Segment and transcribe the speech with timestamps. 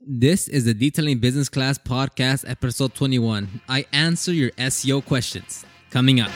[0.00, 3.60] This is the Detailing Business Class Podcast, episode 21.
[3.68, 5.66] I answer your SEO questions.
[5.90, 6.30] Coming up.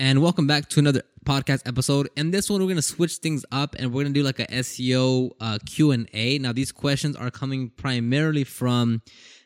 [0.00, 2.08] And welcome back to another podcast episode.
[2.16, 5.30] And this one, we're gonna switch things up, and we're gonna do like a SEO
[5.40, 6.38] uh, Q and A.
[6.40, 9.02] Now, these questions are coming primarily from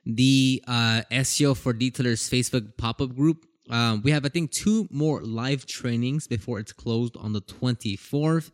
[0.06, 3.44] the uh, SEO for Detailers Facebook pop up group.
[3.70, 8.50] Um, we have, I think, two more live trainings before it's closed on the 24th.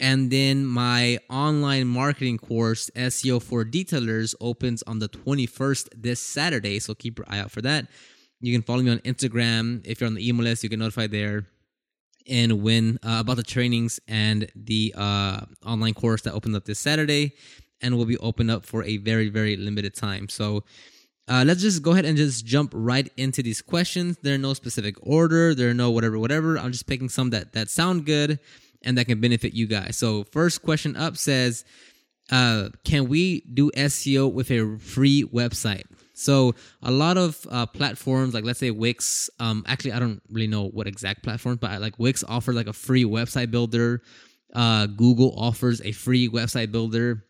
[0.00, 6.78] And then my online marketing course, SEO for Detailers, opens on the 21st this Saturday.
[6.78, 7.86] So keep your eye out for that.
[8.40, 9.86] You can follow me on Instagram.
[9.86, 11.46] If you're on the email list, you get notified there.
[12.26, 16.78] And when uh, about the trainings and the uh, online course that opens up this
[16.78, 17.34] Saturday
[17.82, 20.28] and will be open up for a very, very limited time.
[20.28, 20.64] So
[21.30, 24.18] uh, let's just go ahead and just jump right into these questions.
[24.20, 25.54] There are no specific order.
[25.54, 26.58] There are no whatever, whatever.
[26.58, 28.40] I'm just picking some that that sound good
[28.82, 29.96] and that can benefit you guys.
[29.96, 31.64] So first question up says,
[32.32, 35.84] uh, can we do SEO with a free website?
[36.14, 40.48] So a lot of uh, platforms, like let's say Wix, um, actually I don't really
[40.48, 44.02] know what exact platform, but like Wix offers like a free website builder.
[44.52, 47.24] Uh, Google offers a free website builder,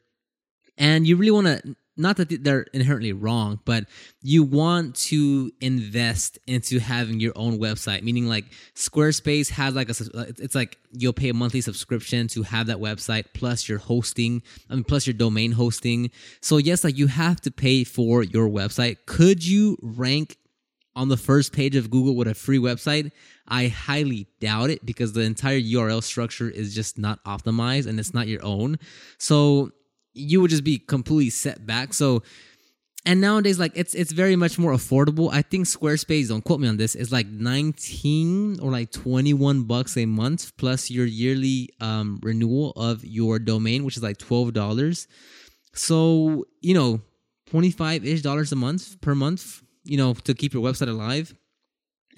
[0.78, 3.84] and you really want to not that they're inherently wrong, but
[4.22, 8.02] you want to invest into having your own website.
[8.02, 9.94] Meaning, like Squarespace has like a,
[10.38, 14.74] it's like you'll pay a monthly subscription to have that website plus your hosting, I
[14.74, 16.10] mean, plus your domain hosting.
[16.40, 18.98] So yes, like you have to pay for your website.
[19.06, 20.36] Could you rank
[20.96, 23.12] on the first page of Google with a free website?
[23.46, 28.14] I highly doubt it because the entire URL structure is just not optimized and it's
[28.14, 28.78] not your own.
[29.18, 29.72] So
[30.12, 31.94] you would just be completely set back.
[31.94, 32.22] So,
[33.06, 35.32] and nowadays, like it's it's very much more affordable.
[35.32, 39.96] I think Squarespace, don't quote me on this, is like 19 or like 21 bucks
[39.96, 45.06] a month plus your yearly um, renewal of your domain, which is like $12.
[45.72, 47.00] So, you know,
[47.46, 51.34] 25 ish dollars a month per month, you know, to keep your website alive.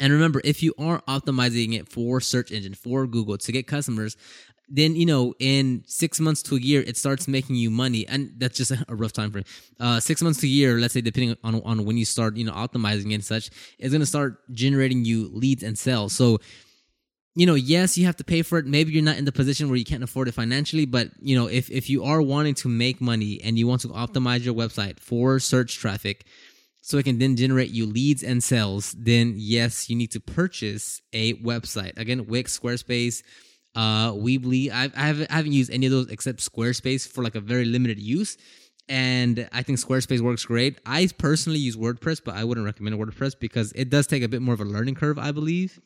[0.00, 4.16] And remember, if you are optimizing it for search engine, for Google to get customers,
[4.72, 8.08] then you know in six months to a year it starts making you money.
[8.08, 9.44] And that's just a rough time frame.
[9.78, 12.44] Uh six months to a year let's say depending on on when you start you
[12.44, 16.14] know optimizing and such it's to start generating you leads and sales.
[16.14, 16.38] So
[17.34, 18.66] you know yes you have to pay for it.
[18.66, 21.46] Maybe you're not in the position where you can't afford it financially but you know
[21.46, 24.98] if if you are wanting to make money and you want to optimize your website
[24.98, 26.24] for search traffic
[26.84, 31.02] so it can then generate you leads and sales then yes you need to purchase
[31.12, 31.98] a website.
[31.98, 33.22] Again wix squarespace
[33.74, 34.70] uh Weebly.
[34.70, 37.64] I've, I haven't, I haven't used any of those except Squarespace for like a very
[37.64, 38.36] limited use.
[38.88, 40.78] And I think Squarespace works great.
[40.84, 44.42] I personally use WordPress, but I wouldn't recommend WordPress because it does take a bit
[44.42, 45.80] more of a learning curve, I believe.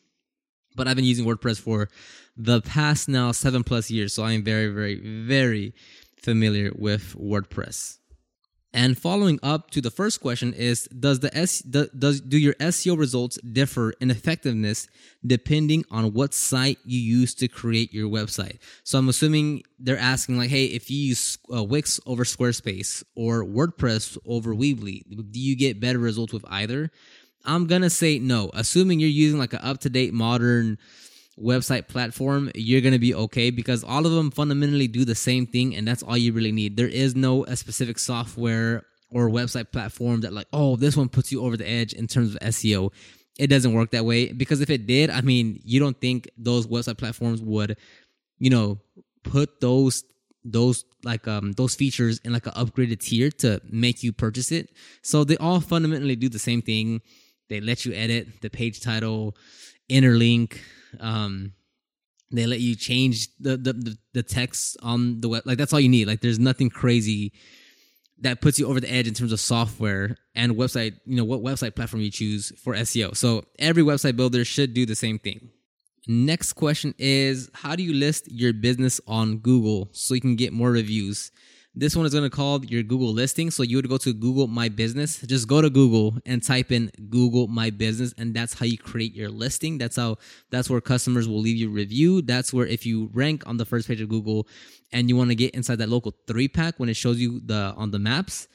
[0.75, 1.89] But I've been using WordPress for
[2.35, 4.13] the past now seven plus years.
[4.13, 5.73] So I am very, very, very
[6.21, 7.99] familiar with WordPress.
[8.77, 12.95] And following up to the first question is does the S does do your SEO
[12.95, 14.87] results differ in effectiveness
[15.25, 18.59] depending on what site you use to create your website?
[18.83, 23.43] So I'm assuming they're asking like hey if you use uh, Wix over Squarespace or
[23.43, 25.01] WordPress over Weebly
[25.31, 26.91] do you get better results with either?
[27.45, 30.77] I'm to say no assuming you're using like an up to date modern
[31.41, 35.45] website platform, you're going to be okay because all of them fundamentally do the same
[35.45, 36.77] thing and that's all you really need.
[36.77, 41.31] There is no a specific software or website platform that like, oh, this one puts
[41.31, 42.91] you over the edge in terms of SEO.
[43.39, 46.67] It doesn't work that way because if it did, I mean, you don't think those
[46.67, 47.77] website platforms would,
[48.39, 48.79] you know,
[49.23, 50.03] put those
[50.43, 54.69] those like um those features in like an upgraded tier to make you purchase it.
[55.03, 57.01] So they all fundamentally do the same thing.
[57.49, 59.35] They let you edit the page title,
[59.89, 60.57] interlink,
[60.99, 61.53] um,
[62.31, 65.43] they let you change the, the the text on the web.
[65.45, 66.07] Like that's all you need.
[66.07, 67.33] Like there's nothing crazy
[68.19, 70.95] that puts you over the edge in terms of software and website.
[71.05, 73.15] You know what website platform you choose for SEO.
[73.15, 75.49] So every website builder should do the same thing.
[76.07, 80.53] Next question is how do you list your business on Google so you can get
[80.53, 81.31] more reviews?
[81.79, 83.51] This one is going to call your Google listing.
[83.51, 85.21] So you would go to Google My Business.
[85.21, 89.13] Just go to Google and type in Google My Business, and that's how you create
[89.13, 89.77] your listing.
[89.77, 90.17] That's how
[90.49, 92.23] that's where customers will leave you review.
[92.23, 94.47] That's where if you rank on the first page of Google
[94.91, 97.75] and you want to get inside that local three pack when it shows you the
[97.77, 98.47] on the maps,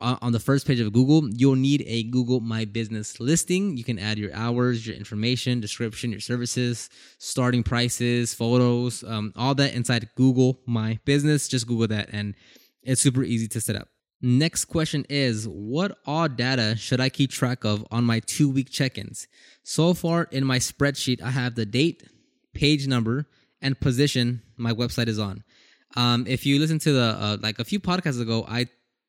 [0.00, 3.76] uh, on the first page of Google, you'll need a Google My Business listing.
[3.76, 9.54] You can add your hours, your information, description, your services, starting prices, photos, um, all
[9.54, 11.46] that inside Google My Business.
[11.46, 12.34] Just Google that and
[12.84, 13.88] it's super easy to set up.
[14.20, 18.70] Next question is What odd data should I keep track of on my two week
[18.70, 19.26] check ins?
[19.62, 22.04] So far in my spreadsheet, I have the date,
[22.54, 23.26] page number,
[23.60, 25.44] and position my website is on.
[25.96, 28.68] Um, if you listen to the uh, like a few podcasts ago, I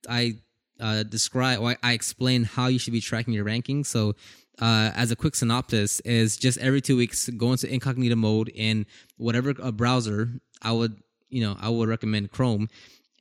[0.09, 0.35] I
[0.79, 3.85] uh, describe or I, explain how you should be tracking your rankings.
[3.87, 4.15] So
[4.59, 8.85] uh, as a quick synopsis is just every two weeks go into incognito mode in
[9.17, 12.69] whatever a browser I would you know I would recommend Chrome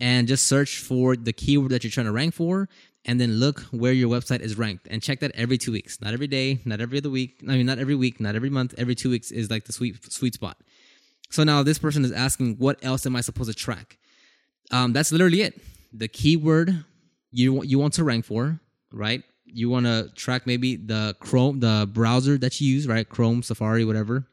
[0.01, 2.69] and just search for the keyword that you're trying to rank for
[3.05, 4.89] and then look where your website is ranked.
[4.91, 6.01] And check that every two weeks.
[6.01, 8.75] Not every day not every other week I mean not every week not every month.
[8.79, 10.57] Every two weeks is like the sweet sweet spot.
[11.31, 13.99] So now this person is asking what else am I supposed to track?
[14.71, 15.61] Um, that's literally it.
[15.93, 16.85] The keyword
[17.31, 18.61] you you want to rank for
[18.95, 19.23] right?
[19.45, 23.09] You want to track maybe the Chrome, the browser that you use, right?
[23.09, 24.27] Chrome, Safari, whatever.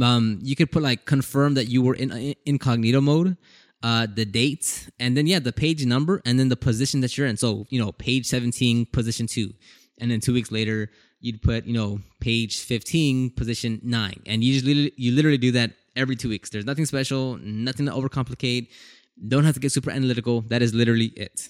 [0.00, 3.36] Um, you could put like confirm that you were in, in incognito mode,
[3.82, 7.26] uh, the date, and then yeah, the page number, and then the position that you're
[7.26, 7.36] in.
[7.36, 9.52] So you know, page 17, position two,
[9.98, 10.90] and then two weeks later,
[11.20, 15.52] you'd put you know page 15, position nine, and you just literally, you literally do
[15.52, 16.50] that every two weeks.
[16.50, 18.68] There's nothing special, nothing to overcomplicate.
[19.28, 20.42] Don't have to get super analytical.
[20.42, 21.48] That is literally it.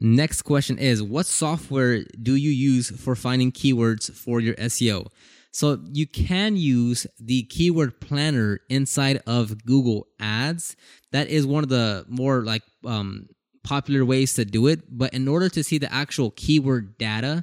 [0.00, 5.08] Next question is What software do you use for finding keywords for your SEO?
[5.56, 10.76] So you can use the keyword planner inside of Google Ads.
[11.12, 13.30] That is one of the more like um,
[13.64, 14.82] popular ways to do it.
[14.90, 17.42] But in order to see the actual keyword data,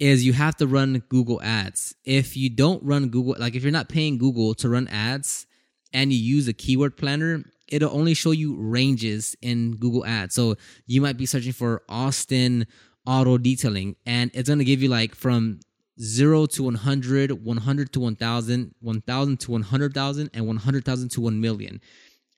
[0.00, 1.94] is you have to run Google Ads.
[2.04, 5.46] If you don't run Google, like if you're not paying Google to run ads
[5.92, 10.34] and you use a keyword planner, it'll only show you ranges in Google Ads.
[10.34, 10.56] So
[10.86, 12.66] you might be searching for Austin
[13.06, 15.60] auto detailing, and it's going to give you like from
[16.00, 21.80] 0 to 100, 100 to 1000, 1000 to 100,000, and 100,000 to 1 million.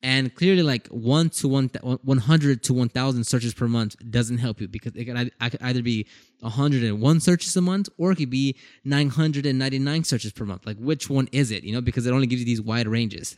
[0.02, 4.68] And clearly, like 1 to 1, 100 to 1000 searches per month doesn't help you
[4.68, 6.06] because it can, I could either be
[6.40, 10.66] 101 searches a month or it could be 999 searches per month.
[10.66, 11.64] Like, which one is it?
[11.64, 13.36] You know, because it only gives you these wide ranges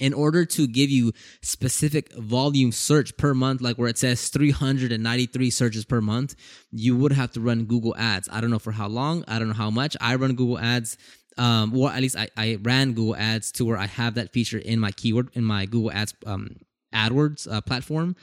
[0.00, 1.12] in order to give you
[1.42, 6.34] specific volume search per month, like where it says 393 searches per month,
[6.72, 8.28] you would have to run Google Ads.
[8.32, 9.96] I don't know for how long, I don't know how much.
[10.00, 10.96] I run Google Ads,
[11.38, 14.58] um, or at least I, I ran Google Ads to where I have that feature
[14.58, 16.56] in my keyword in my Google Ads um,
[16.94, 18.16] AdWords uh, platform.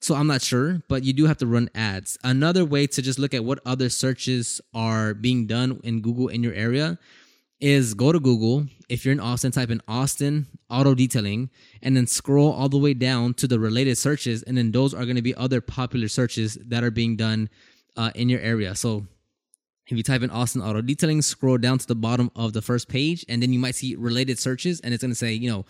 [0.00, 2.18] So I'm not sure, but you do have to run ads.
[2.22, 6.42] Another way to just look at what other searches are being done in Google in
[6.42, 6.98] your area
[7.64, 8.66] is go to Google.
[8.90, 11.48] If you're in Austin, type in Austin auto detailing
[11.80, 14.42] and then scroll all the way down to the related searches.
[14.42, 17.48] And then those are going to be other popular searches that are being done
[17.96, 18.74] uh, in your area.
[18.74, 19.06] So
[19.86, 22.86] if you type in Austin auto detailing, scroll down to the bottom of the first
[22.86, 25.64] page, and then you might see related searches, and it's going to say, you know,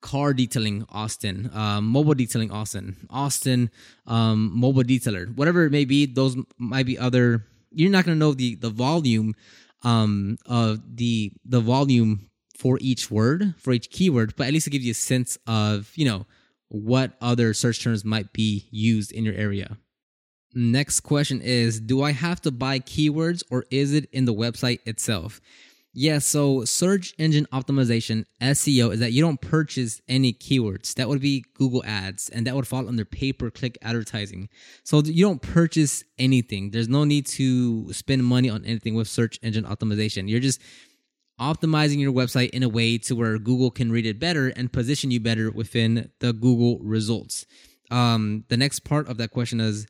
[0.00, 3.70] car detailing Austin, um, mobile detailing Austin, Austin
[4.06, 6.06] um, mobile detailer, whatever it may be.
[6.06, 7.44] Those might be other.
[7.72, 9.34] You're not going to know the the volume
[9.82, 14.70] um of the the volume for each word for each keyword but at least it
[14.70, 16.26] gives you a sense of you know
[16.68, 19.78] what other search terms might be used in your area.
[20.54, 24.78] Next question is do i have to buy keywords or is it in the website
[24.86, 25.40] itself
[25.98, 30.92] yeah, so search engine optimization, SEO, is that you don't purchase any keywords.
[30.92, 34.50] That would be Google Ads, and that would fall under pay per click advertising.
[34.84, 36.70] So you don't purchase anything.
[36.70, 40.28] There's no need to spend money on anything with search engine optimization.
[40.28, 40.60] You're just
[41.40, 45.10] optimizing your website in a way to where Google can read it better and position
[45.10, 47.46] you better within the Google results.
[47.90, 49.86] Um, the next part of that question is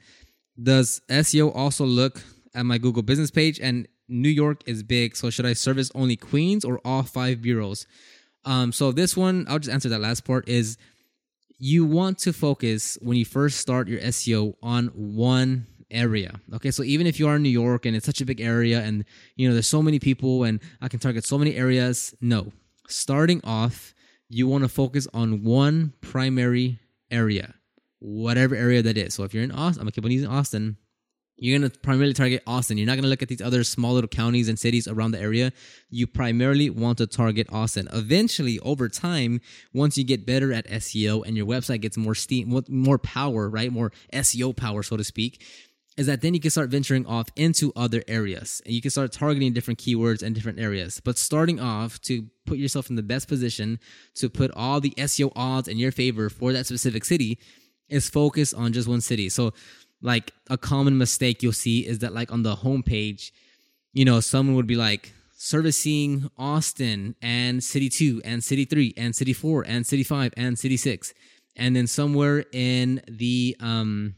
[0.63, 2.23] Does SEO also look
[2.55, 3.59] at my Google business page?
[3.59, 7.87] And New York is big, so should I service only Queens or all five bureaus?
[8.45, 10.49] Um, so this one, I'll just answer that last part.
[10.49, 10.79] Is
[11.59, 16.41] you want to focus when you first start your SEO on one area.
[16.55, 18.81] Okay, so even if you are in New York and it's such a big area,
[18.81, 19.05] and
[19.37, 22.15] you know there's so many people, and I can target so many areas.
[22.21, 22.53] No,
[22.89, 23.95] starting off,
[24.29, 26.79] you want to focus on one primary
[27.11, 27.55] area,
[27.99, 29.15] whatever area that is.
[29.15, 30.77] So if you're in Austin, I'm gonna keep on using Austin
[31.39, 32.79] you're going to primarily target Austin.
[32.79, 35.21] You're not going to look at these other small little counties and cities around the
[35.21, 35.53] area.
[35.91, 37.89] You primarily want to target Austin.
[37.93, 39.41] Eventually, over time,
[39.75, 43.71] once you get better at SEO and your website gets more steam, more power, right?
[43.71, 45.45] More SEO power, so to speak,
[45.99, 49.13] is that then you can start venturing off into other areas and you can start
[49.13, 51.01] targeting different keywords and different areas.
[51.05, 53.79] But starting off to put yourself in the best position
[54.17, 57.39] to put all the SEO odds in your favor for that specific city
[57.89, 59.29] is focus on just one city.
[59.29, 59.53] So
[60.03, 63.31] like a common mistake you'll see is that like on the homepage,
[63.93, 69.15] you know, someone would be like servicing Austin and City 2 and City 3 and
[69.15, 71.15] City 4 and City 5 and City 6.
[71.57, 74.15] And then somewhere in the um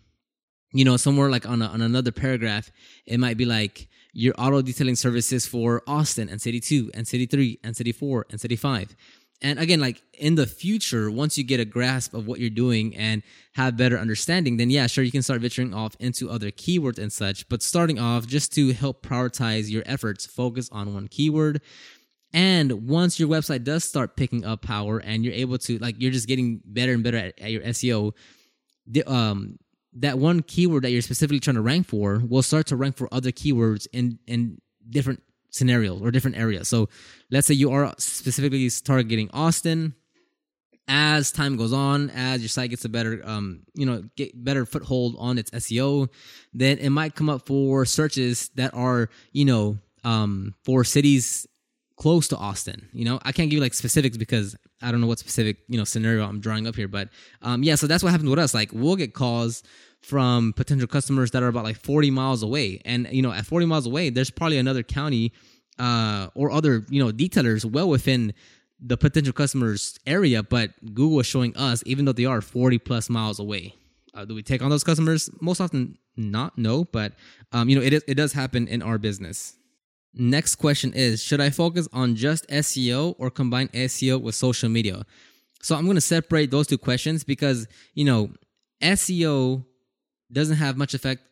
[0.73, 2.71] you know, somewhere like on a, on another paragraph,
[3.07, 7.25] it might be like your auto detailing services for Austin and City 2 and City
[7.27, 8.95] 3 and City 4 and City 5.
[9.41, 12.97] And again, like in the future, once you get a grasp of what you're doing
[12.97, 13.23] and
[13.55, 17.13] have better understanding, then yeah, sure, you can start venturing off into other keywords and
[17.13, 17.49] such.
[17.49, 21.61] But starting off, just to help prioritize your efforts, focus on one keyword.
[22.33, 26.13] And once your website does start picking up power and you're able to, like, you're
[26.13, 28.13] just getting better and better at, at your SEO,
[28.87, 29.59] the, um,
[29.95, 33.09] that one keyword that you're specifically trying to rank for will start to rank for
[33.13, 35.23] other keywords in in different
[35.59, 36.69] scenarios or different areas.
[36.69, 36.89] So
[37.31, 39.95] let's say you are specifically targeting Austin.
[40.91, 44.65] As time goes on, as your site gets a better, um, you know, get better
[44.65, 46.09] foothold on its SEO,
[46.55, 51.47] then it might come up for searches that are, you know, um, for cities
[51.99, 52.89] close to Austin.
[52.93, 55.77] You know, I can't give you like specifics because I don't know what specific you
[55.77, 57.11] know scenario I'm drawing up here, but
[57.43, 57.75] um, yeah.
[57.75, 58.55] So that's what happens with us.
[58.55, 59.63] Like we'll get calls
[60.03, 63.67] from potential customers that are about like 40 miles away, and you know, at 40
[63.67, 65.33] miles away, there's probably another county
[65.79, 68.33] uh, or other you know detailers well within
[68.81, 73.11] the potential customers area, but Google is showing us even though they are 40 plus
[73.11, 73.75] miles away.
[74.15, 75.29] Uh, do we take on those customers?
[75.41, 76.57] Most often, not.
[76.57, 77.13] No, but
[77.53, 79.57] um, you know, it is, it does happen in our business.
[80.15, 85.05] Next question is Should I focus on just SEO or combine SEO with social media?
[85.63, 88.31] So I'm going to separate those two questions because, you know,
[88.81, 89.65] SEO
[90.31, 91.23] doesn't have much effect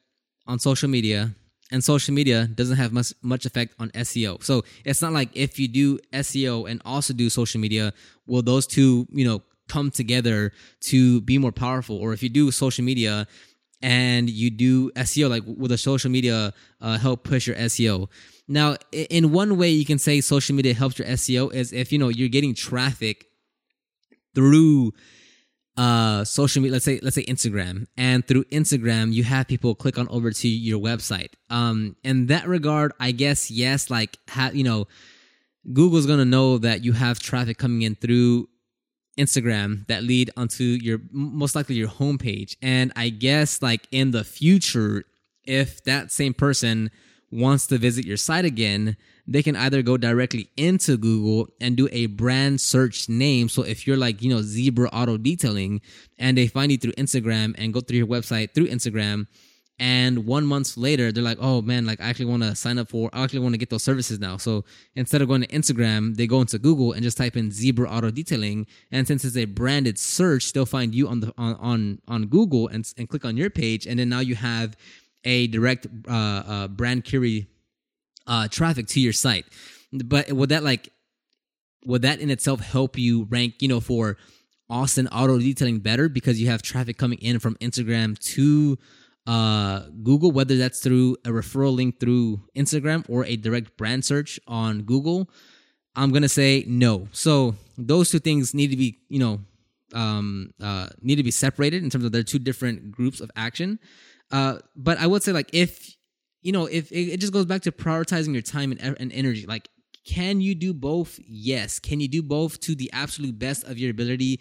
[0.46, 1.34] on social media
[1.72, 4.42] and social media doesn't have much much effect on SEO.
[4.42, 7.92] So it's not like if you do SEO and also do social media,
[8.26, 12.50] will those two, you know, come together to be more powerful or if you do
[12.52, 13.26] social media
[13.82, 18.08] and you do SEO like will the social media uh, help push your SEO?
[18.48, 21.98] Now, in one way you can say social media helps your SEO is if you
[21.98, 23.26] know you're getting traffic
[24.34, 24.92] through
[25.76, 27.86] uh social media let's say let's say instagram.
[27.96, 31.30] And through instagram you have people click on over to your website.
[31.50, 34.88] Um in that regard i guess yes like ha- you know
[35.72, 38.48] google's gonna know that you have traffic coming in through
[39.18, 42.56] instagram that lead onto your most likely your homepage.
[42.62, 45.04] And i guess like in the future
[45.44, 46.90] if that same person
[47.30, 51.88] wants to visit your site again, they can either go directly into Google and do
[51.90, 53.48] a brand search name.
[53.48, 55.80] So if you're like, you know, Zebra Auto Detailing
[56.18, 59.26] and they find you through Instagram and go through your website through Instagram,
[59.78, 62.88] and one month later they're like, oh man, like I actually want to sign up
[62.88, 64.38] for, I actually want to get those services now.
[64.38, 64.64] So
[64.94, 68.10] instead of going to Instagram, they go into Google and just type in Zebra Auto
[68.10, 68.66] Detailing.
[68.90, 72.68] And since it's a branded search, they'll find you on the on on, on Google
[72.68, 73.86] and, and click on your page.
[73.86, 74.76] And then now you have
[75.26, 77.48] a direct uh, uh, brand query
[78.26, 79.44] uh, traffic to your site.
[79.92, 80.88] But would that like
[81.84, 84.16] would that in itself help you rank, you know, for
[84.68, 88.78] Austin auto detailing better because you have traffic coming in from Instagram to
[89.26, 94.40] uh, Google, whether that's through a referral link through Instagram or a direct brand search
[94.46, 95.28] on Google?
[95.94, 97.08] I'm gonna say no.
[97.12, 99.40] So those two things need to be, you know,
[99.94, 103.78] um, uh, need to be separated in terms of they're two different groups of action.
[104.30, 105.96] Uh, but I would say like if
[106.42, 109.46] you know if it, it just goes back to prioritizing your time and, and energy.
[109.46, 109.68] Like,
[110.04, 111.18] can you do both?
[111.26, 111.78] Yes.
[111.78, 114.40] Can you do both to the absolute best of your ability?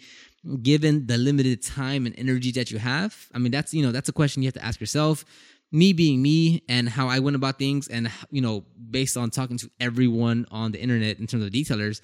[0.62, 4.08] given the limited time and energy that you have i mean that's you know that's
[4.08, 5.24] a question you have to ask yourself
[5.72, 9.58] me being me and how i went about things and you know based on talking
[9.58, 12.00] to everyone on the internet in terms of detailers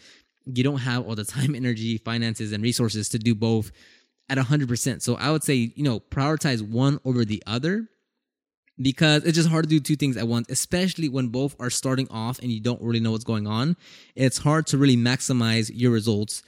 [0.47, 3.71] you don't have all the time energy finances and resources to do both
[4.33, 5.03] at 100%.
[5.03, 7.87] So I would say, you know, prioritize one over the other
[8.81, 12.09] because it's just hard to do two things at once, especially when both are starting
[12.11, 13.77] off and you don't really know what's going on.
[14.17, 16.43] It's hard to really maximize your results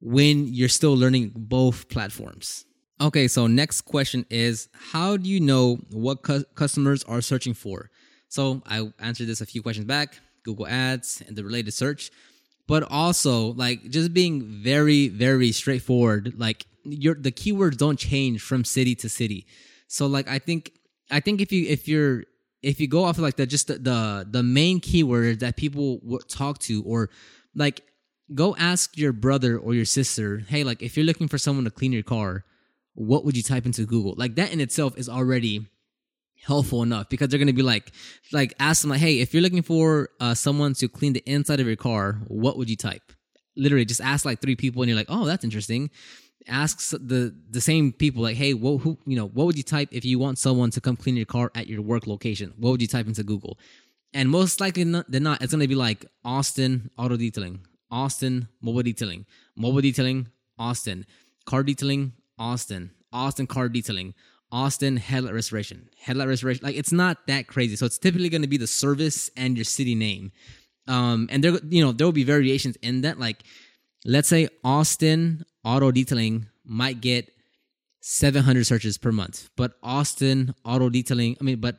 [0.00, 2.64] when you're still learning both platforms.
[3.00, 7.90] Okay, so next question is how do you know what cu- customers are searching for?
[8.28, 10.14] So I answered this a few questions back
[10.44, 12.10] Google Ads and the related search,
[12.68, 16.34] but also like just being very, very straightforward.
[16.36, 19.46] Like your the keywords don't change from city to city.
[19.86, 20.72] So like I think
[21.10, 22.24] I think if you if you're
[22.62, 26.00] if you go off of like the just the the, the main keyword that people
[26.02, 27.10] would talk to or
[27.54, 27.82] like
[28.34, 31.70] go ask your brother or your sister, hey, like if you're looking for someone to
[31.70, 32.44] clean your car,
[32.94, 34.14] what would you type into Google?
[34.16, 35.66] Like that in itself is already
[36.46, 37.92] helpful enough because they're gonna be like,
[38.32, 41.60] like ask them like, hey, if you're looking for uh, someone to clean the inside
[41.60, 43.12] of your car, what would you type?
[43.56, 45.90] Literally, just ask like three people, and you're like, oh, that's interesting
[46.48, 49.88] asks the the same people like, hey, what who you know what would you type
[49.92, 52.52] if you want someone to come clean your car at your work location?
[52.56, 53.58] What would you type into Google?
[54.12, 59.26] And most likely than not, it's gonna be like Austin auto detailing, Austin mobile detailing,
[59.56, 60.28] mobile detailing,
[60.58, 61.06] Austin
[61.46, 64.14] car detailing, Austin, Austin car detailing,
[64.52, 65.88] Austin headlight restoration.
[65.98, 66.64] Headlight restoration.
[66.64, 67.76] Like it's not that crazy.
[67.76, 70.32] So it's typically going to be the service and your city name.
[70.88, 73.18] Um, and there, you know, there will be variations in that.
[73.18, 73.42] Like,
[74.04, 77.30] let's say Austin auto detailing might get
[78.00, 81.76] 700 searches per month, but Austin auto detailing, I mean, but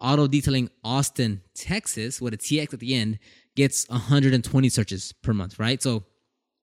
[0.00, 3.18] auto detailing Austin, Texas, with a TX at the end,
[3.54, 5.82] gets 120 searches per month, right?
[5.82, 6.04] So,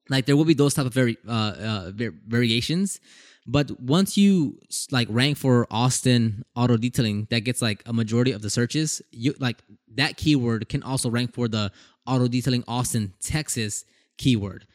[0.09, 1.91] like, there will be those type of vari- uh, uh,
[2.27, 2.99] variations.
[3.47, 4.59] But once you
[4.91, 9.03] like rank for Austin auto detailing, that gets like a majority of the searches.
[9.11, 9.61] You like
[9.95, 11.71] that keyword can also rank for the
[12.07, 13.85] auto detailing Austin, Texas
[14.17, 14.65] keyword.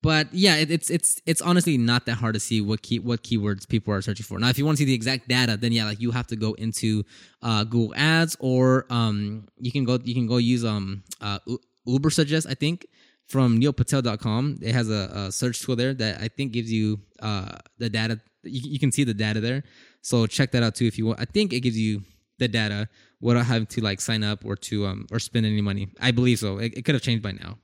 [0.00, 3.24] But yeah, it, it's it's it's honestly not that hard to see what key what
[3.24, 4.38] keywords people are searching for.
[4.38, 6.36] Now, if you want to see the exact data, then yeah, like you have to
[6.36, 7.04] go into
[7.42, 11.40] uh, Google Ads or um, you can go you can go use um uh,
[11.86, 12.86] Ubersuggest I think
[13.26, 14.58] from neilpatel.com.
[14.62, 18.20] It has a, a, search tool there that I think gives you uh the data.
[18.44, 19.64] You, you can see the data there,
[20.00, 21.20] so check that out too if you want.
[21.20, 22.04] I think it gives you
[22.38, 22.88] the data
[23.20, 25.88] without having to like sign up or to um or spend any money.
[26.00, 26.58] I believe so.
[26.58, 27.58] It, it could have changed by now.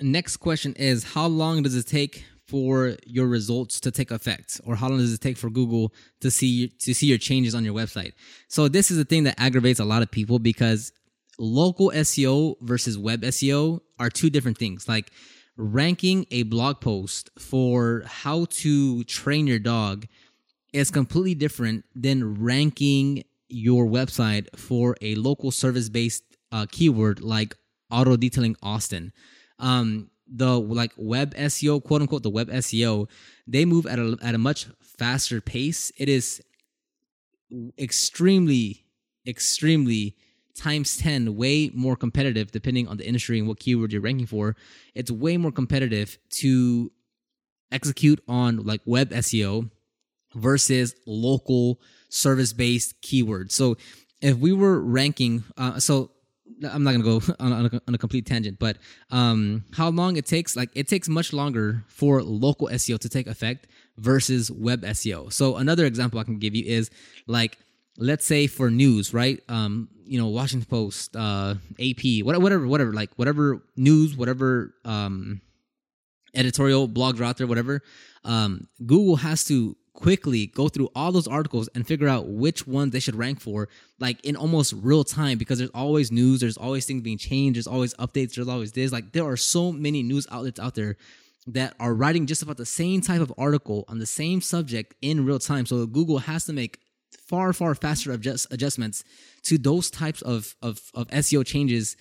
[0.00, 4.74] Next question is how long does it take for your results to take effect or
[4.74, 7.74] how long does it take for Google to see to see your changes on your
[7.74, 8.12] website?
[8.48, 10.92] So this is the thing that aggravates a lot of people because
[11.38, 14.88] local SEO versus web SEO are two different things.
[14.88, 15.12] Like
[15.56, 20.06] ranking a blog post for how to train your dog
[20.72, 27.54] is completely different than ranking your website for a local service based uh, keyword like
[27.90, 29.12] auto detailing Austin
[29.60, 33.08] um, the like web SEO, quote unquote, the web SEO,
[33.46, 35.92] they move at a at a much faster pace.
[35.96, 36.42] It is
[37.78, 38.84] extremely,
[39.26, 40.16] extremely
[40.54, 44.56] times 10 way more competitive depending on the industry and what keyword you're ranking for
[44.94, 46.90] it's way more competitive to
[47.72, 49.70] execute on like web seo
[50.34, 53.76] versus local service based keywords so
[54.20, 56.10] if we were ranking uh, so
[56.70, 58.78] I'm not gonna go on, on, a, on a, complete tangent, but
[59.10, 60.56] um, how long it takes?
[60.56, 63.66] Like it takes much longer for local SEO to take effect
[63.96, 65.32] versus web SEO.
[65.32, 66.90] So another example I can give you is
[67.26, 67.58] like
[67.98, 69.40] let's say for news, right?
[69.48, 75.40] Um, you know, Washington Post, uh, AP, whatever, whatever, like whatever news, whatever um,
[76.34, 77.82] editorial blogs are out there, whatever.
[78.24, 82.92] Um, Google has to quickly go through all those articles and figure out which ones
[82.92, 86.86] they should rank for, like in almost real time, because there's always news, there's always
[86.86, 88.92] things being changed, there's always updates, there's always this.
[88.92, 90.96] Like there are so many news outlets out there
[91.46, 95.24] that are writing just about the same type of article on the same subject in
[95.24, 95.66] real time.
[95.66, 96.78] So Google has to make
[97.26, 99.04] far, far faster adjust, adjustments
[99.44, 101.96] to those types of, of, of SEO changes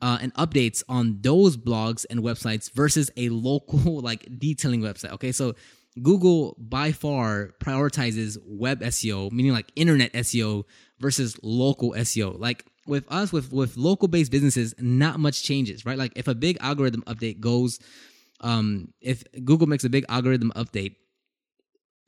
[0.00, 5.12] uh, and updates on those blogs and websites versus a local like detailing website.
[5.12, 5.54] Okay, so
[6.02, 10.64] Google by far prioritizes web SEO, meaning like internet SEO
[10.98, 12.38] versus local SEO.
[12.38, 15.98] Like with us, with with local based businesses, not much changes, right?
[15.98, 17.78] Like if a big algorithm update goes,
[18.40, 20.96] um, if Google makes a big algorithm update,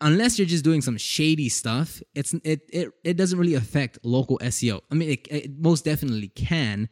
[0.01, 4.39] unless you're just doing some shady stuff, it's it it it doesn't really affect local
[4.39, 4.81] SEO.
[4.91, 6.89] I mean, it, it most definitely can,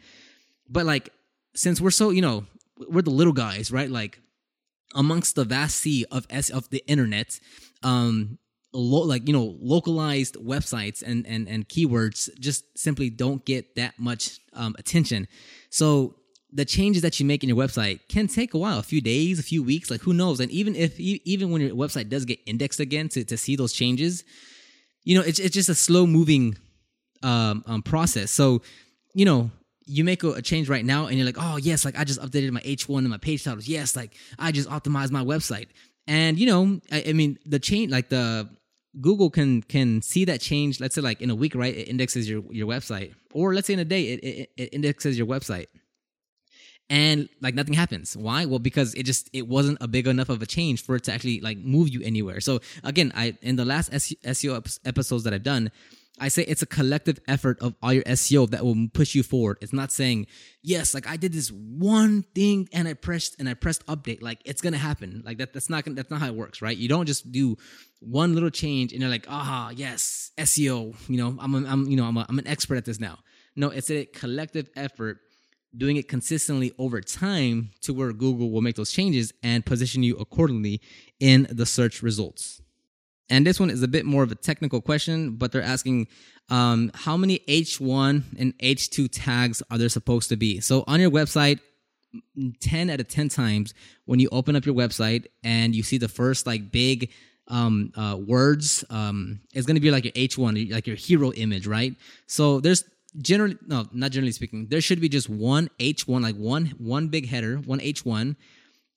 [0.68, 1.10] but like
[1.54, 2.46] since we're so you know
[2.88, 3.90] we're the little guys, right?
[3.90, 4.20] Like
[4.94, 7.40] amongst the vast sea of s of the internet
[7.82, 8.38] um
[8.74, 13.98] lo- like you know localized websites and and and keywords just simply don't get that
[13.98, 15.28] much um, attention.
[15.70, 16.16] So
[16.52, 19.38] the changes that you make in your website can take a while a few days
[19.38, 20.40] a few weeks like who knows?
[20.40, 23.72] And even if even when your website does get indexed again to, to see those
[23.72, 24.24] changes
[25.04, 26.56] you know it's, it's just a slow moving
[27.22, 28.30] um, um, process.
[28.30, 28.62] So
[29.14, 29.50] you know
[29.86, 32.20] you make a, a, change right now and you're like, oh yes, like I just
[32.20, 33.68] updated my H1 and my page titles.
[33.68, 35.68] Yes, like I just optimized my website.
[36.06, 38.48] And you know, I, I mean, the change, like the
[39.00, 40.80] Google can can see that change.
[40.80, 41.74] Let's say like in a week, right?
[41.74, 45.18] It indexes your your website, or let's say in a day, it, it, it indexes
[45.18, 45.66] your website,
[46.90, 48.16] and like nothing happens.
[48.16, 48.44] Why?
[48.44, 51.12] Well, because it just it wasn't a big enough of a change for it to
[51.12, 52.40] actually like move you anywhere.
[52.40, 55.70] So again, I in the last SEO episodes that I've done,
[56.20, 59.58] I say it's a collective effort of all your SEO that will push you forward.
[59.60, 60.28] It's not saying,
[60.62, 64.22] yes, like I did this one thing and I pressed and I pressed update.
[64.22, 65.22] Like it's gonna happen.
[65.24, 66.76] Like that that's not gonna, that's not how it works, right?
[66.76, 67.56] You don't just do
[67.98, 71.96] one little change and you're like, ah, yes, SEO, you know, I'm a, I'm you
[71.96, 73.18] know, I'm a, I'm an expert at this now.
[73.56, 75.18] No, it's a collective effort
[75.76, 80.16] doing it consistently over time to where Google will make those changes and position you
[80.16, 80.80] accordingly
[81.18, 82.60] in the search results.
[83.30, 86.08] And this one is a bit more of a technical question, but they're asking
[86.50, 90.60] um, how many H1 and H2 tags are there supposed to be?
[90.60, 91.60] So on your website,
[92.60, 96.08] 10 out of 10 times when you open up your website and you see the
[96.08, 97.10] first like big
[97.48, 101.66] um, uh, words um, is going to be like your H1, like your hero image,
[101.66, 101.94] right?
[102.26, 102.84] So there's
[103.18, 107.28] generally no, not generally speaking, there should be just one H1, like one one big
[107.28, 108.36] header, one H1,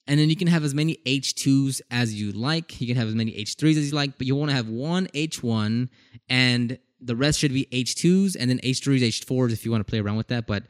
[0.07, 2.79] and then you can have as many H2s as you like.
[2.79, 5.07] You can have as many H3s as you like, but you want to have one
[5.07, 5.89] H1
[6.29, 9.99] and the rest should be H2s and then H3s, H4s if you want to play
[9.99, 10.47] around with that.
[10.47, 10.63] But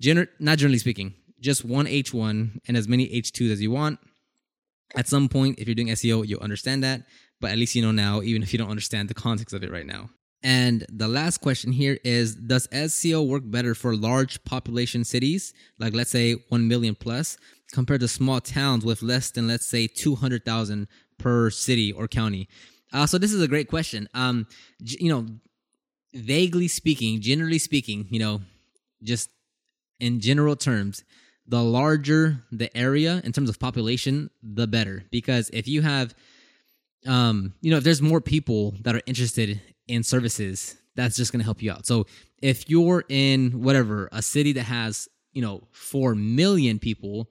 [0.00, 3.98] gener- not generally speaking, just one H1 and as many H2s as you want.
[4.94, 7.02] At some point, if you're doing SEO, you'll understand that.
[7.40, 9.72] But at least you know now, even if you don't understand the context of it
[9.72, 10.10] right now.
[10.42, 15.94] And the last question here is Does SEO work better for large population cities, like
[15.94, 17.38] let's say 1 million plus,
[17.72, 20.86] compared to small towns with less than, let's say, 200,000
[21.18, 22.48] per city or county?
[22.92, 24.08] Uh, so this is a great question.
[24.14, 24.46] Um,
[24.78, 25.26] you know,
[26.14, 28.42] vaguely speaking, generally speaking, you know,
[29.02, 29.30] just
[29.98, 31.04] in general terms,
[31.46, 35.04] the larger the area in terms of population, the better.
[35.10, 36.14] Because if you have,
[37.06, 41.40] um, you know, if there's more people that are interested in services, that's just going
[41.40, 41.86] to help you out.
[41.86, 42.06] So
[42.40, 47.28] if you're in whatever a city that has, you know, four million people,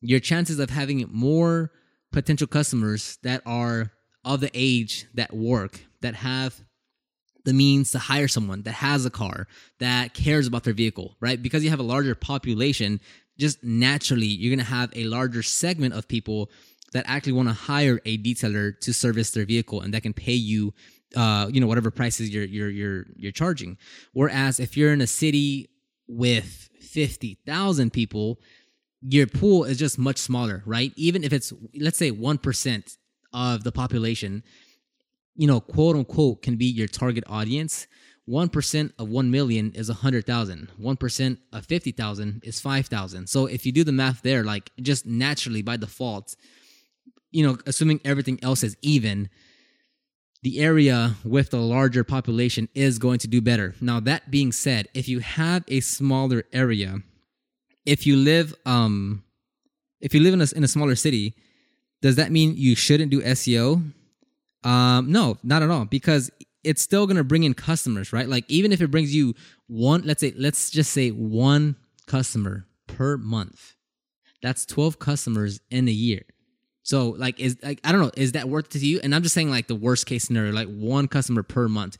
[0.00, 1.72] your chances of having more
[2.12, 3.92] potential customers that are
[4.24, 6.54] of the age that work that have
[7.44, 9.46] the means to hire someone that has a car
[9.78, 11.42] that cares about their vehicle, right?
[11.42, 13.00] Because you have a larger population,
[13.38, 16.50] just naturally you're to have a larger segment of people
[16.92, 20.34] that actually want to hire a detailer to service their vehicle and that can pay
[20.34, 20.74] you
[21.16, 23.78] uh you know whatever prices you're you're you're you're charging.
[24.12, 25.70] Whereas if you're in a city
[26.06, 28.40] with 50,000 people,
[29.00, 30.92] your pool is just much smaller, right?
[30.96, 32.96] Even if it's let's say 1%
[33.32, 34.42] of the population,
[35.34, 37.86] you know, quote unquote, can be your target audience,
[38.28, 40.70] 1% of 1 million is 100,000.
[40.80, 43.26] 1% of 50,000 is 5,000.
[43.26, 46.36] So if you do the math there, like just naturally by default,
[47.30, 49.30] you know, assuming everything else is even,
[50.42, 53.74] the area with the larger population is going to do better.
[53.80, 56.98] Now, that being said, if you have a smaller area,
[57.88, 59.24] if you live, um,
[60.00, 61.34] if you live in a, in a smaller city,
[62.02, 63.82] does that mean you shouldn't do SEO?
[64.62, 66.30] Um, no, not at all, because
[66.62, 68.28] it's still gonna bring in customers, right?
[68.28, 69.34] Like even if it brings you
[69.68, 73.74] one, let's say, let's just say one customer per month,
[74.42, 76.22] that's twelve customers in a year.
[76.82, 79.00] So like, is like I don't know, is that worth it to you?
[79.02, 81.96] And I'm just saying like the worst case scenario, like one customer per month.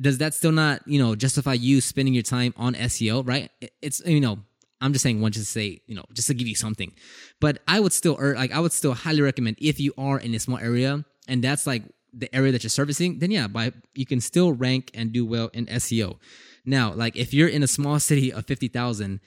[0.00, 3.26] Does that still not you know justify you spending your time on SEO?
[3.26, 3.50] Right?
[3.82, 4.38] It's you know
[4.80, 6.92] I'm just saying one just to say, you know, just to give you something.
[7.40, 10.34] But I would still, or like, I would still highly recommend if you are in
[10.34, 14.06] a small area and that's like the area that you're servicing, then yeah, by you
[14.06, 16.18] can still rank and do well in SEO.
[16.64, 19.20] Now, like if you're in a small city of 50,000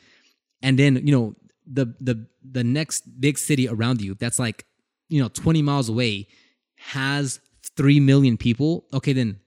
[0.62, 1.36] and then, you know,
[1.72, 4.66] the the the next big city around you that's like,
[5.08, 6.28] you know, 20 miles away
[6.78, 7.40] has
[7.76, 9.40] 3 million people, okay, then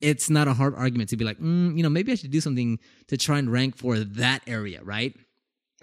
[0.00, 2.40] it's not a hard argument to be like, mm, you know, maybe I should do
[2.40, 5.14] something to try and rank for that area, right?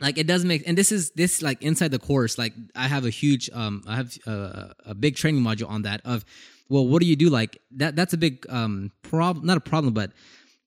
[0.02, 3.06] Like it doesn't make and this is this like inside the course like i have
[3.06, 6.26] a huge um i have a, a big training module on that of
[6.70, 9.94] well what do you do like that that's a big um problem not a problem
[9.94, 10.12] but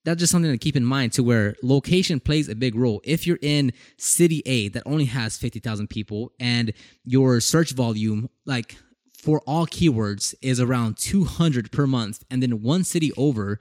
[0.05, 3.01] that's just something to keep in mind to where location plays a big role.
[3.03, 6.73] If you're in city A that only has 50,000 people and
[7.05, 8.75] your search volume, like
[9.17, 13.59] for all keywords, is around 200 per month, and then one city over,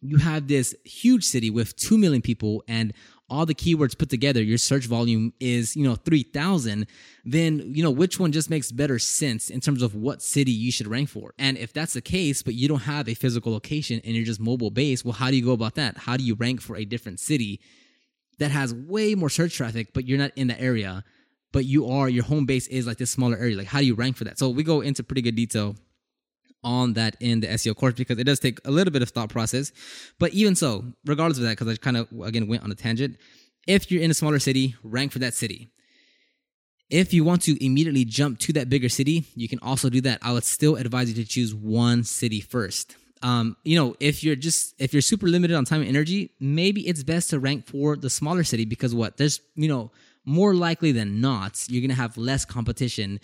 [0.00, 2.92] you have this huge city with 2 million people and
[3.32, 6.86] all the keywords put together, your search volume is, you know, 3000,
[7.24, 10.70] then, you know, which one just makes better sense in terms of what city you
[10.70, 11.32] should rank for?
[11.38, 14.38] And if that's the case, but you don't have a physical location and you're just
[14.38, 15.96] mobile based, well, how do you go about that?
[15.96, 17.60] How do you rank for a different city
[18.38, 21.02] that has way more search traffic, but you're not in the area,
[21.52, 23.56] but you are, your home base is like this smaller area?
[23.56, 24.38] Like, how do you rank for that?
[24.38, 25.74] So we go into pretty good detail
[26.64, 29.30] on that in the SEO course because it does take a little bit of thought
[29.30, 29.72] process.
[30.18, 33.16] But even so, regardless of that, because I kind of again went on a tangent,
[33.66, 35.70] if you're in a smaller city, rank for that city.
[36.90, 40.18] If you want to immediately jump to that bigger city, you can also do that.
[40.20, 42.96] I would still advise you to choose one city first.
[43.22, 46.86] Um, you know, if you're just if you're super limited on time and energy, maybe
[46.86, 49.90] it's best to rank for the smaller city because what there's you know
[50.24, 53.20] more likely than not you're gonna have less competition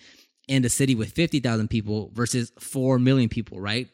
[0.49, 3.89] in the city with 50,000 people versus 4 million people, right?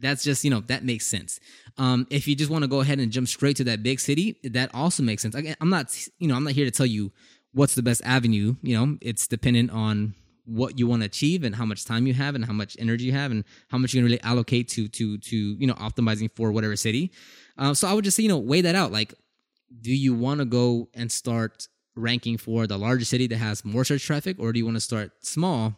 [0.00, 1.40] That's just, you know, that makes sense.
[1.76, 4.38] Um, if you just want to go ahead and jump straight to that big city,
[4.44, 5.34] that also makes sense.
[5.34, 7.12] Again, I'm not, you know, I'm not here to tell you
[7.52, 8.56] what's the best avenue.
[8.62, 10.14] You know, it's dependent on
[10.44, 13.04] what you want to achieve and how much time you have and how much energy
[13.04, 16.30] you have and how much you can really allocate to to to you know optimizing
[16.34, 17.12] for whatever city.
[17.58, 18.90] Um, so I would just say you know weigh that out.
[18.90, 19.14] Like,
[19.80, 23.84] do you want to go and start ranking for the larger city that has more
[23.84, 25.74] search traffic, or do you want to start small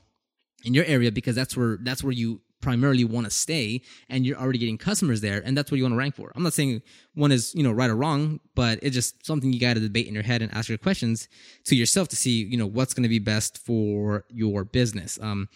[0.65, 3.81] in your area because that's where that's where you primarily want to stay
[4.11, 6.31] and you're already getting customers there and that's what you want to rank for.
[6.37, 6.83] I'm not saying
[7.15, 10.07] one is you know right or wrong but it's just something you got to debate
[10.07, 11.29] in your head and ask your questions
[11.65, 15.19] to yourself to see you know what's going to be best for your business.
[15.21, 15.49] Um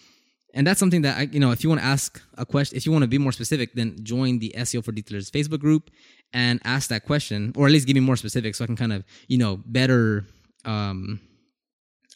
[0.55, 2.85] and that's something that I, you know if you want to ask a question if
[2.85, 5.91] you want to be more specific then join the seo for detailers facebook group
[6.33, 8.93] and ask that question or at least give me more specific so i can kind
[8.93, 10.25] of you know better
[10.65, 11.19] um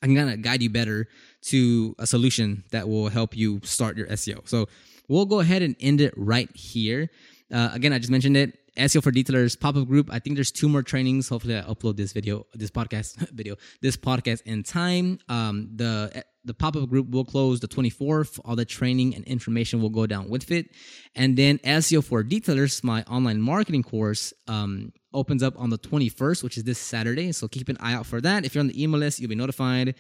[0.01, 1.07] I can kind of guide you better
[1.43, 4.47] to a solution that will help you start your SEO.
[4.47, 4.67] So
[5.07, 7.09] we'll go ahead and end it right here.
[7.51, 8.57] Uh, again, I just mentioned it.
[8.77, 10.09] SEO for detailers pop up group.
[10.12, 11.27] I think there's two more trainings.
[11.27, 15.19] Hopefully, I upload this video, this podcast video, this podcast in time.
[15.27, 18.39] Um, the the pop up group will close the 24th.
[18.45, 20.69] All the training and information will go down with it,
[21.15, 26.43] and then SEO for detailers, my online marketing course, um, opens up on the 21st,
[26.43, 27.32] which is this Saturday.
[27.32, 28.45] So keep an eye out for that.
[28.45, 29.95] If you're on the email list, you'll be notified.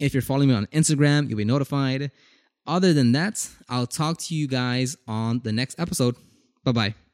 [0.00, 2.10] If you're following me on Instagram, you'll be notified.
[2.66, 6.16] Other than that, I'll talk to you guys on the next episode.
[6.64, 7.05] Bye bye.